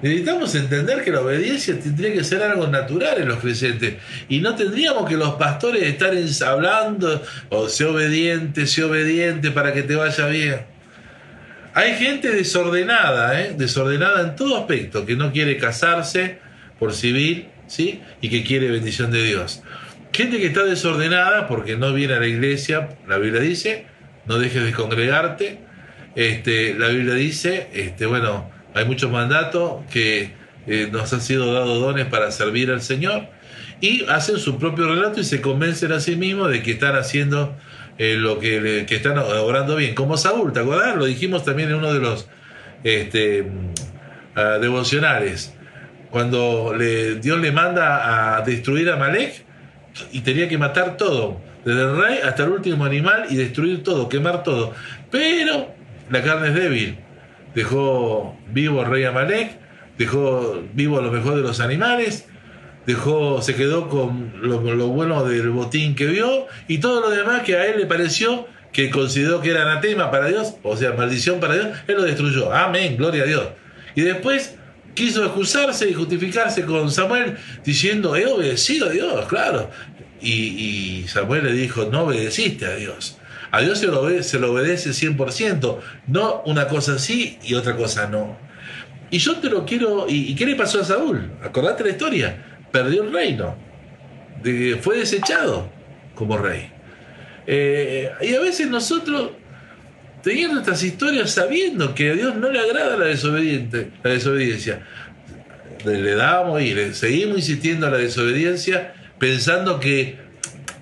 [0.00, 3.94] Necesitamos entender que la obediencia tendría que ser algo natural en los creyentes
[4.28, 6.12] y no tendríamos que los pastores estar
[6.48, 10.60] hablando o oh, sé obediente, sé obediente para que te vaya bien.
[11.74, 13.54] Hay gente desordenada, ¿eh?
[13.56, 16.38] desordenada en todo aspecto, que no quiere casarse
[16.78, 18.00] por civil ¿sí?
[18.20, 19.62] y que quiere bendición de Dios.
[20.12, 23.86] Gente que está desordenada porque no viene a la iglesia, la Biblia dice,
[24.26, 25.58] no dejes de congregarte.
[26.16, 30.32] Este, la Biblia dice, este, bueno, hay muchos mandatos que
[30.66, 33.26] eh, nos han sido dados dones para servir al Señor
[33.80, 37.56] y hacen su propio relato y se convencen a sí mismos de que están haciendo
[37.96, 39.94] eh, lo que, están obrando bien.
[39.94, 40.96] Como Saúl, ¿te acuerdas?
[40.96, 42.28] Lo dijimos también en uno de los
[42.84, 45.54] este, uh, devocionales.
[46.10, 49.44] Cuando le, Dios le manda a destruir a Malek
[50.12, 54.08] y tenía que matar todo, desde el rey hasta el último animal y destruir todo,
[54.08, 54.72] quemar todo.
[55.10, 55.74] Pero
[56.10, 56.98] la carne es débil
[57.54, 59.58] dejó vivo al rey Amalek,
[59.96, 62.26] dejó vivo a lo mejor de los animales,
[62.86, 67.56] dejó, se quedó con lo, bueno del botín que vio y todo lo demás que
[67.56, 71.54] a él le pareció que consideró que era anatema para Dios, o sea, maldición para
[71.54, 72.52] Dios, él lo destruyó.
[72.52, 73.48] Amén, gloria a Dios.
[73.94, 74.56] Y después
[74.94, 79.70] quiso excusarse y justificarse con Samuel diciendo, he obedecido a Dios, claro.
[80.20, 83.18] Y, y Samuel le dijo, no obedeciste a Dios.
[83.50, 87.76] A Dios se lo, obedece, se lo obedece 100%, no una cosa sí y otra
[87.76, 88.36] cosa no.
[89.10, 90.06] Y yo te lo quiero.
[90.08, 91.30] ¿Y, qué le pasó a Saúl?
[91.42, 92.44] Acordate la historia.
[92.70, 93.56] Perdió el reino.
[94.80, 95.70] Fue desechado
[96.14, 96.70] como rey.
[97.46, 99.30] Eh, y a veces nosotros,
[100.22, 104.86] teniendo estas historias, sabiendo que a Dios no le agrada la, desobediente, la desobediencia,
[105.84, 110.18] le damos y le seguimos insistiendo a la desobediencia, pensando que,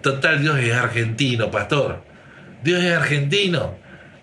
[0.02, 2.02] total, Dios es argentino, pastor.
[2.66, 3.76] Dios es argentino.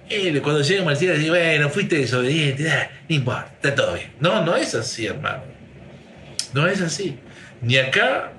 [0.10, 4.12] Eh, cuando llega Marcela dice, bueno, fuiste desobediente, ah, no importa, está todo bien.
[4.20, 5.44] No, no es así, hermano.
[6.54, 7.18] No es así.
[7.62, 8.34] Ni acá,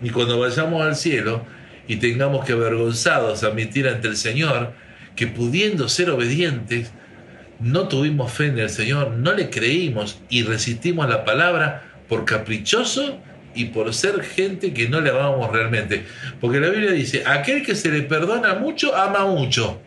[0.00, 1.44] ni cuando vayamos al cielo
[1.86, 4.72] y tengamos que avergonzados admitir ante el Señor
[5.14, 6.90] que pudiendo ser obedientes,
[7.60, 13.20] no tuvimos fe en el Señor, no le creímos y resistimos la palabra por caprichoso
[13.56, 16.04] y por ser gente que no le amamos realmente.
[16.40, 19.80] Porque la Biblia dice, aquel que se le perdona mucho, ama mucho.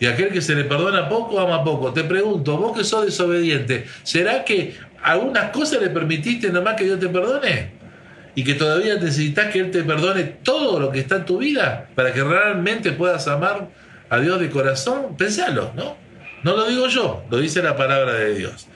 [0.00, 1.92] Y aquel que se le perdona poco, ama poco.
[1.92, 6.98] Te pregunto, vos que sos desobediente, ¿será que algunas cosas le permitiste nomás que Dios
[6.98, 7.76] te perdone?
[8.34, 11.88] Y que todavía necesitas que Él te perdone todo lo que está en tu vida
[11.94, 13.68] para que realmente puedas amar
[14.08, 15.16] a Dios de corazón.
[15.16, 15.96] Pensalo, ¿no?
[16.42, 18.68] No lo digo yo, lo dice la palabra de Dios.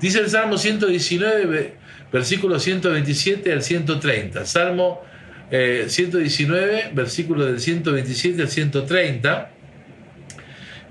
[0.00, 1.83] Dice el Salmo 119,
[2.14, 4.46] versículo 127 al 130.
[4.46, 5.02] Salmo
[5.50, 9.50] 119, eh, versículo del 127 al 130.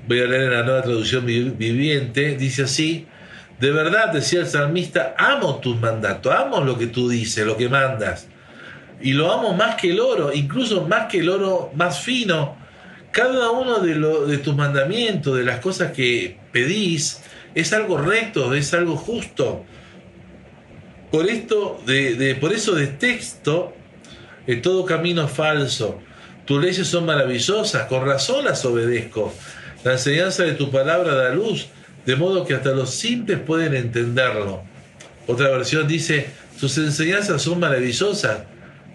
[0.05, 2.35] Voy a leer en la nueva traducción viviente.
[2.35, 3.07] Dice así,
[3.57, 7.69] de verdad, decía el salmista, amo tus mandatos, amo lo que tú dices, lo que
[7.69, 8.27] mandas.
[8.99, 12.57] Y lo amo más que el oro, incluso más que el oro más fino.
[13.11, 17.21] Cada uno de tus mandamientos, de las cosas que pedís,
[17.55, 19.65] es algo recto, es algo justo.
[21.13, 23.75] Por, esto, de, por eso de texto,
[24.47, 26.01] en todo camino falso.
[26.43, 29.31] Tus leyes son maravillosas, con razón las obedezco.
[29.83, 31.67] La enseñanza de tu palabra da luz,
[32.07, 34.63] de modo que hasta los simples pueden entenderlo.
[35.27, 38.45] Otra versión dice, tus enseñanzas son maravillosas,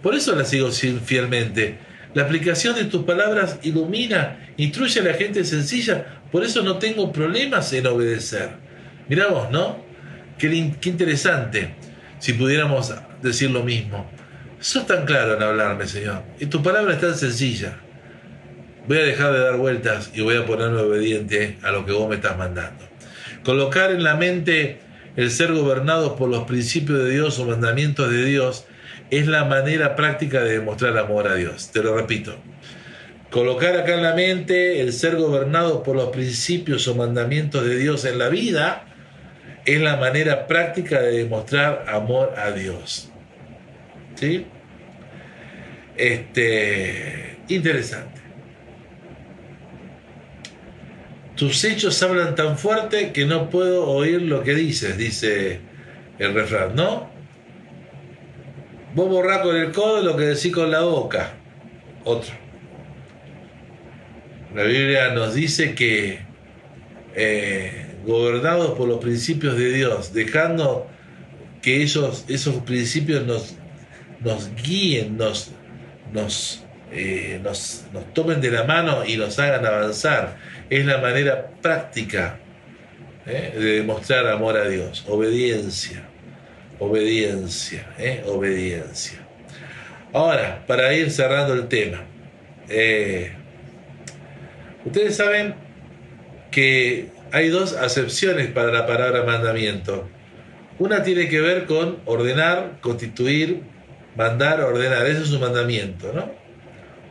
[0.02, 1.78] por eso las sigo fielmente.
[2.14, 7.12] La aplicación de tus palabras ilumina, instruye a la gente sencilla, por eso no tengo
[7.12, 8.48] problemas en obedecer.
[9.09, 9.78] Miramos, ¿no?
[10.37, 11.76] Qué, qué interesante
[12.18, 14.11] si pudiéramos decir lo mismo.
[14.61, 17.78] Sos tan claro en hablarme, Señor, y tu palabra es tan sencilla.
[18.88, 22.09] Voy a dejar de dar vueltas y voy a ponerme obediente a lo que vos
[22.09, 22.85] me estás mandando.
[23.44, 24.81] Colocar en la mente
[25.16, 28.64] el ser gobernados por los principios de Dios o mandamientos de Dios
[29.11, 31.70] es la manera práctica de demostrar amor a Dios.
[31.70, 32.37] Te lo repito.
[33.31, 38.04] Colocar acá en la mente el ser gobernado por los principios o mandamientos de Dios
[38.07, 38.88] en la vida
[39.68, 43.11] es la manera práctica de demostrar amor a Dios.
[44.14, 44.46] ¿Sí?
[45.94, 48.22] Este, interesante.
[51.37, 55.61] Tus hechos hablan tan fuerte que no puedo oír lo que dices, dice
[56.18, 57.11] el refrán, ¿no?
[58.94, 61.35] Vos borrás con el codo lo que decís con la boca.
[62.04, 62.33] Otro.
[64.54, 66.20] La Biblia nos dice que
[67.14, 70.88] eh, gobernados por los principios de Dios, dejando
[71.60, 73.54] que esos, esos principios nos,
[74.20, 75.52] nos guíen, nos,
[76.12, 80.38] nos, eh, nos, tomen de la mano y nos hagan avanzar.
[80.70, 82.38] Es la manera práctica
[83.26, 86.08] eh, de demostrar amor a Dios, obediencia,
[86.78, 87.86] obediencia,
[88.24, 89.18] obediencia.
[90.14, 92.04] Ahora, para ir cerrando el tema,
[94.84, 95.54] Ustedes saben
[96.50, 100.08] que hay dos acepciones para la palabra mandamiento.
[100.78, 103.62] Una tiene que ver con ordenar, constituir,
[104.16, 105.06] mandar, ordenar.
[105.06, 106.30] Eso es un mandamiento, ¿no?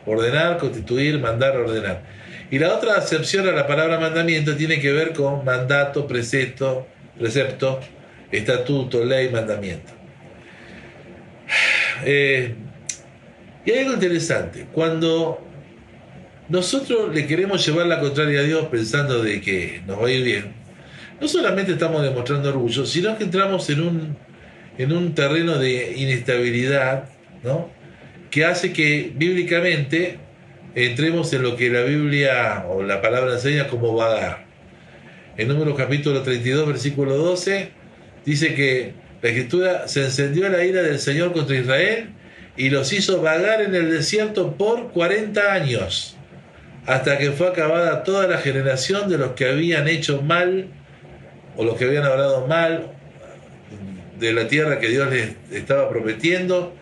[0.05, 2.01] Ordenar, constituir, mandar, ordenar.
[2.49, 6.87] Y la otra acepción a la palabra mandamiento tiene que ver con mandato, precepto,
[7.19, 7.81] precepto,
[8.31, 9.91] estatuto, ley, mandamiento.
[12.05, 12.55] Eh,
[13.65, 14.67] y hay algo interesante.
[14.71, 15.46] Cuando
[16.49, 20.23] nosotros le queremos llevar la contraria a Dios pensando de que nos va a ir
[20.23, 20.53] bien.
[21.19, 24.17] No solamente estamos demostrando orgullo, sino que entramos en un,
[24.77, 27.09] en un terreno de inestabilidad,
[27.43, 27.69] ¿no?
[28.31, 30.19] que hace que bíblicamente
[30.75, 34.45] entremos en lo que la Biblia o la palabra enseña como vagar.
[35.35, 37.69] En número capítulo 32, versículo 12,
[38.25, 42.09] dice que la escritura se encendió la ira del Señor contra Israel
[42.55, 46.16] y los hizo vagar en el desierto por 40 años
[46.87, 50.67] hasta que fue acabada toda la generación de los que habían hecho mal
[51.57, 52.93] o los que habían hablado mal
[54.17, 56.73] de la tierra que Dios les estaba prometiendo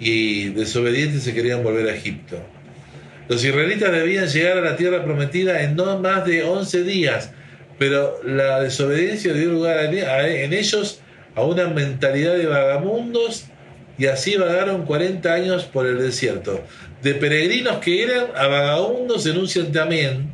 [0.00, 2.42] y desobedientes se querían volver a Egipto.
[3.28, 7.30] Los israelitas debían llegar a la tierra prometida en no más de 11 días,
[7.78, 11.00] pero la desobediencia dio lugar en ellos
[11.34, 13.49] a una mentalidad de vagamundos
[14.00, 16.64] y así vagaron 40 años por el desierto
[17.02, 20.32] de peregrinos que eran a vagabundos en un también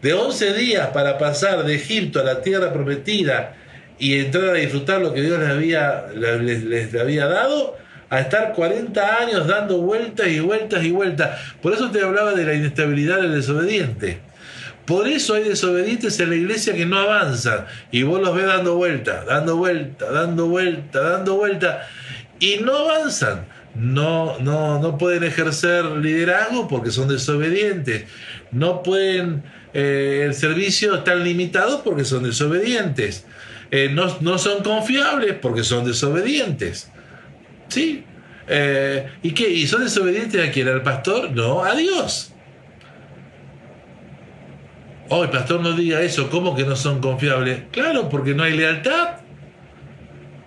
[0.00, 3.56] de 11 días para pasar de Egipto a la tierra prometida
[3.98, 7.76] y entrar a disfrutar lo que Dios les había, les, había dado,
[8.08, 11.38] a estar 40 años dando vueltas y vueltas y vueltas.
[11.60, 14.18] Por eso te hablaba de la inestabilidad del desobediente.
[14.86, 18.76] Por eso hay desobedientes en la iglesia que no avanzan y vos los ves dando
[18.76, 21.76] vueltas, dando vueltas, dando vueltas, dando vueltas
[22.40, 28.04] y no avanzan no, no, no pueden ejercer liderazgo porque son desobedientes.
[28.52, 29.42] No pueden,
[29.72, 33.26] eh, el servicio está limitado porque son desobedientes.
[33.70, 36.90] Eh, no, no, son confiables porque son desobedientes.
[37.68, 38.04] ¿Sí?
[38.46, 39.50] Eh, ¿Y qué?
[39.50, 40.68] ¿Y son desobedientes a quién?
[40.68, 41.32] ¿Al pastor?
[41.32, 42.30] No, a Dios.
[45.08, 47.64] Oh, el pastor no diga eso, ¿cómo que no son confiables?
[47.72, 49.23] Claro, porque no hay lealtad.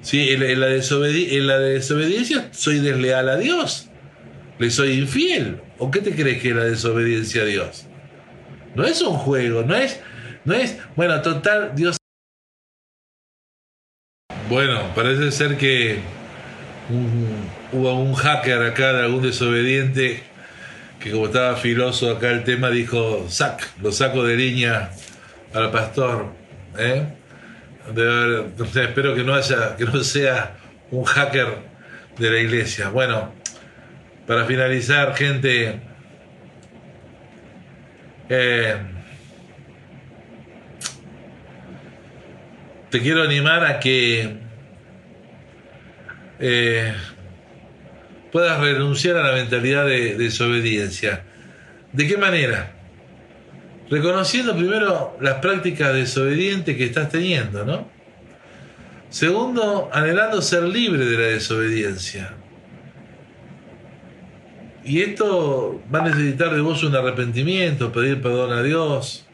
[0.01, 3.89] Sí, en la, desobediencia soy desleal a Dios.
[4.59, 5.61] Le soy infiel.
[5.77, 7.85] ¿O qué te crees que es la desobediencia a Dios?
[8.75, 9.99] No es un juego, no es,
[10.45, 11.97] no es, bueno, total, Dios.
[14.49, 15.99] Bueno, parece ser que
[17.71, 20.23] hubo un hacker acá de algún desobediente
[20.99, 24.91] que como estaba filoso acá el tema dijo, sac, lo saco de línea
[25.53, 26.27] al pastor.
[26.77, 27.05] ¿eh?
[27.89, 30.57] Espero que no haya, que no sea
[30.91, 31.47] un hacker
[32.17, 32.89] de la iglesia.
[32.89, 33.33] Bueno,
[34.25, 35.79] para finalizar, gente,
[38.29, 38.75] eh,
[42.89, 44.37] te quiero animar a que
[46.39, 46.93] eh,
[48.31, 51.23] puedas renunciar a la mentalidad de desobediencia.
[51.93, 52.76] ¿De qué manera?
[53.89, 57.87] Reconociendo primero las prácticas desobedientes que estás teniendo, ¿no?
[59.09, 62.33] Segundo, anhelando ser libre de la desobediencia.
[64.83, 69.25] Y esto va a necesitar de vos un arrepentimiento, pedir perdón a Dios,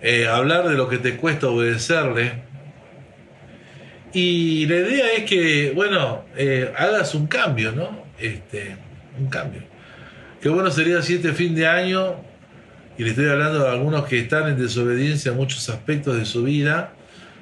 [0.00, 2.42] eh, hablar de lo que te cuesta obedecerle.
[4.12, 8.04] Y la idea es que, bueno, eh, hagas un cambio, ¿no?
[8.18, 8.76] Este,
[9.18, 9.62] un cambio.
[10.40, 12.16] Qué bueno sería si este fin de año
[12.98, 16.42] y le estoy hablando de algunos que están en desobediencia en muchos aspectos de su
[16.42, 16.94] vida,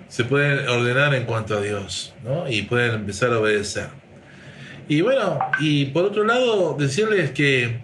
[0.09, 2.48] se pueden ordenar en cuanto a Dios, ¿no?
[2.51, 3.88] Y pueden empezar a obedecer.
[4.88, 7.80] Y bueno, y por otro lado, decirles que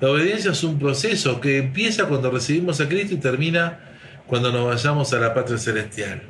[0.00, 3.80] la obediencia es un proceso que empieza cuando recibimos a Cristo y termina
[4.26, 6.22] cuando nos vayamos a la patria celestial.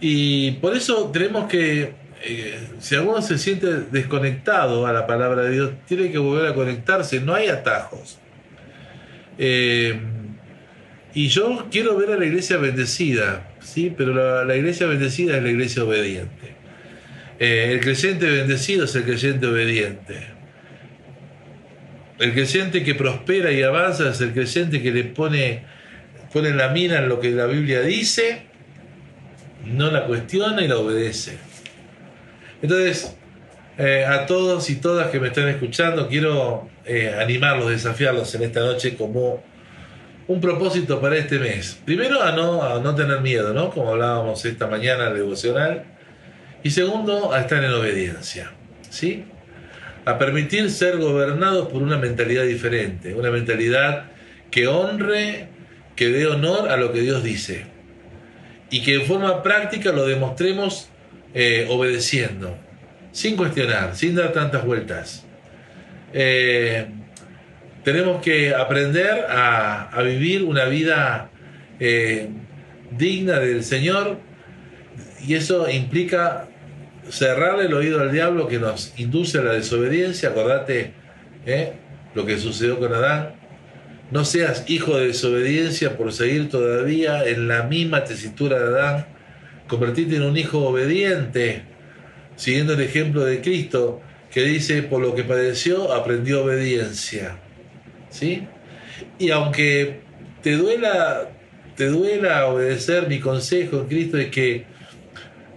[0.00, 5.50] Y por eso tenemos que, eh, si alguno se siente desconectado a la palabra de
[5.50, 8.18] Dios, tiene que volver a conectarse, no hay atajos.
[9.38, 9.98] Eh,
[11.14, 13.92] y yo quiero ver a la iglesia bendecida, ¿sí?
[13.96, 16.54] pero la, iglesia bendecida es la iglesia obediente.
[17.38, 20.38] Eh, el creyente bendecido es el creyente obediente.
[22.18, 25.62] El creyente que prospera y avanza es el creyente que le pone,
[26.32, 28.42] pone la mina en lo que la Biblia dice,
[29.64, 31.38] no la cuestiona y la obedece.
[32.60, 33.16] Entonces,
[33.78, 38.60] eh, a todos y todas que me están escuchando, quiero eh, animarlos, desafiarlos en esta
[38.60, 39.42] noche como
[40.26, 41.80] un propósito para este mes.
[41.84, 43.70] Primero, a no, no tener miedo, ¿no?
[43.70, 45.84] Como hablábamos esta mañana, devocional.
[46.62, 48.50] Y segundo, a estar en obediencia,
[48.90, 49.24] ¿sí?
[50.08, 54.06] a permitir ser gobernados por una mentalidad diferente, una mentalidad
[54.50, 55.48] que honre,
[55.96, 57.66] que dé honor a lo que Dios dice
[58.70, 60.88] y que en forma práctica lo demostremos
[61.34, 62.56] eh, obedeciendo,
[63.18, 65.24] sin cuestionar, sin dar tantas vueltas.
[66.12, 66.86] Eh,
[67.82, 71.28] tenemos que aprender a, vivir una vida
[71.80, 72.28] eh,
[72.92, 74.18] digna del Señor
[75.26, 76.46] y eso implica
[77.10, 80.28] cerrarle el oído al diablo que nos induce a la desobediencia.
[80.28, 80.92] Acordate
[81.44, 81.72] ¿eh?
[82.14, 83.32] lo que sucedió con Adán.
[84.12, 89.06] No seas hijo de desobediencia por seguir todavía en la misma tesitura de Adán.
[89.66, 91.64] Convertirte en un hijo obediente,
[92.38, 97.36] siguiendo el ejemplo de Cristo, que dice, por lo que padeció, aprendió obediencia.
[98.10, 98.46] ¿Sí?
[99.18, 100.00] Y aunque
[100.42, 101.30] te duela,
[101.76, 104.64] te duela obedecer, mi consejo en Cristo es que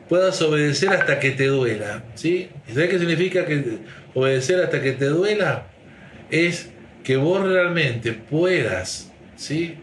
[0.09, 2.03] puedas obedecer hasta que te duela.
[2.15, 2.49] ¿sí?
[2.67, 3.77] ¿Sabes qué significa que
[4.15, 5.67] obedecer hasta que te duela?
[6.31, 6.71] Es
[7.03, 9.75] que vos realmente puedas ¿sí?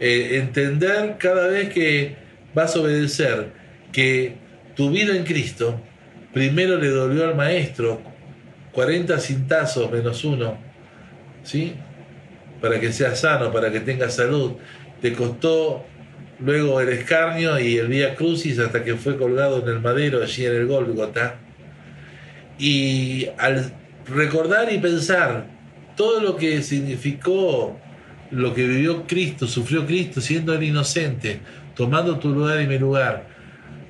[0.00, 2.16] Eh, entender cada vez que
[2.54, 3.52] vas a obedecer
[3.90, 4.34] que
[4.74, 5.80] tu vida en Cristo
[6.32, 8.00] primero le dolió al maestro
[8.72, 10.56] 40 cintazos menos uno,
[11.42, 11.74] ¿sí?
[12.60, 14.52] Para que seas sano, para que tengas salud.
[15.00, 15.84] Te costó
[16.40, 20.46] luego el escarnio y el vía crucis hasta que fue colgado en el madero allí
[20.46, 21.36] en el Gólgota.
[22.58, 23.72] Y al
[24.06, 25.46] recordar y pensar
[25.96, 27.78] todo lo que significó
[28.30, 31.40] lo que vivió Cristo, sufrió Cristo siendo el inocente,
[31.74, 33.26] tomando tu lugar y mi lugar,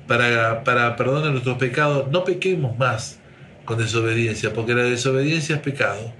[0.07, 3.19] para, para perdonar nuestros pecados, no pequemos más
[3.65, 6.13] con desobediencia, porque la desobediencia es pecado.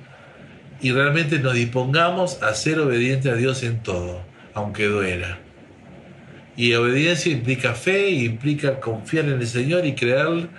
[0.82, 4.22] Y realmente nos dispongamos a ser obedientes a Dios en todo,
[4.54, 5.40] aunque duela.
[6.56, 10.50] Y obediencia implica fe, implica confiar en el Señor y creer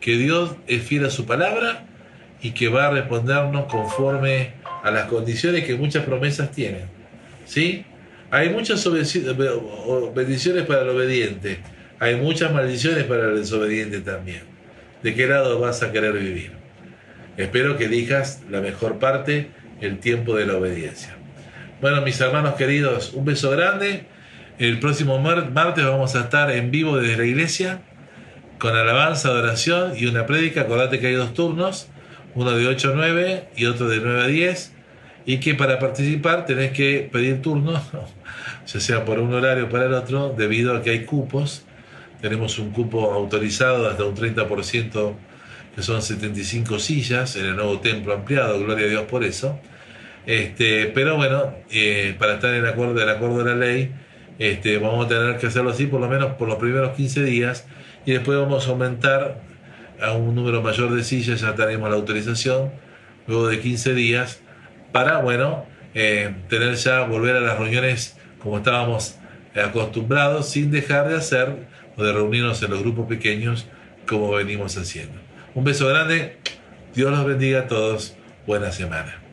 [0.00, 1.86] que Dios es fiel a su palabra
[2.42, 6.82] y que va a respondernos conforme a las condiciones que muchas promesas tienen.
[7.46, 7.84] ¿Sí?
[8.30, 8.84] Hay muchas
[10.14, 11.58] bendiciones para el obediente,
[12.00, 14.42] hay muchas maldiciones para el desobediente también.
[15.02, 16.52] ¿De qué lado vas a querer vivir?
[17.36, 19.48] Espero que elijas la mejor parte,
[19.80, 21.14] el tiempo de la obediencia.
[21.80, 24.06] Bueno, mis hermanos queridos, un beso grande
[24.58, 27.82] el próximo martes vamos a estar en vivo desde la iglesia
[28.60, 30.60] con alabanza, adoración y una prédica.
[30.60, 31.88] Acordate que hay dos turnos,
[32.36, 34.72] uno de 8 a 9 y otro de 9 a 10.
[35.26, 37.82] Y que para participar tenés que pedir turno,
[38.66, 41.64] ya sea por un horario o para el otro, debido a que hay cupos.
[42.24, 45.14] Tenemos un cupo autorizado hasta un 30%,
[45.76, 49.60] que son 75 sillas en el nuevo templo ampliado, gloria a Dios por eso.
[50.24, 53.92] Este, pero bueno, eh, para estar en acuerdo, en acuerdo de la ley,
[54.38, 57.66] este, vamos a tener que hacerlo así por lo menos por los primeros 15 días
[58.06, 59.42] y después vamos a aumentar
[60.00, 62.72] a un número mayor de sillas, ya tenemos la autorización,
[63.26, 64.40] luego de 15 días,
[64.92, 69.18] para, bueno, eh, tener ya, volver a las reuniones como estábamos
[69.54, 73.66] acostumbrados, sin dejar de hacer o de reunirnos en los grupos pequeños
[74.06, 75.18] como venimos haciendo.
[75.54, 76.38] Un beso grande,
[76.94, 78.16] Dios los bendiga a todos,
[78.46, 79.23] buena semana.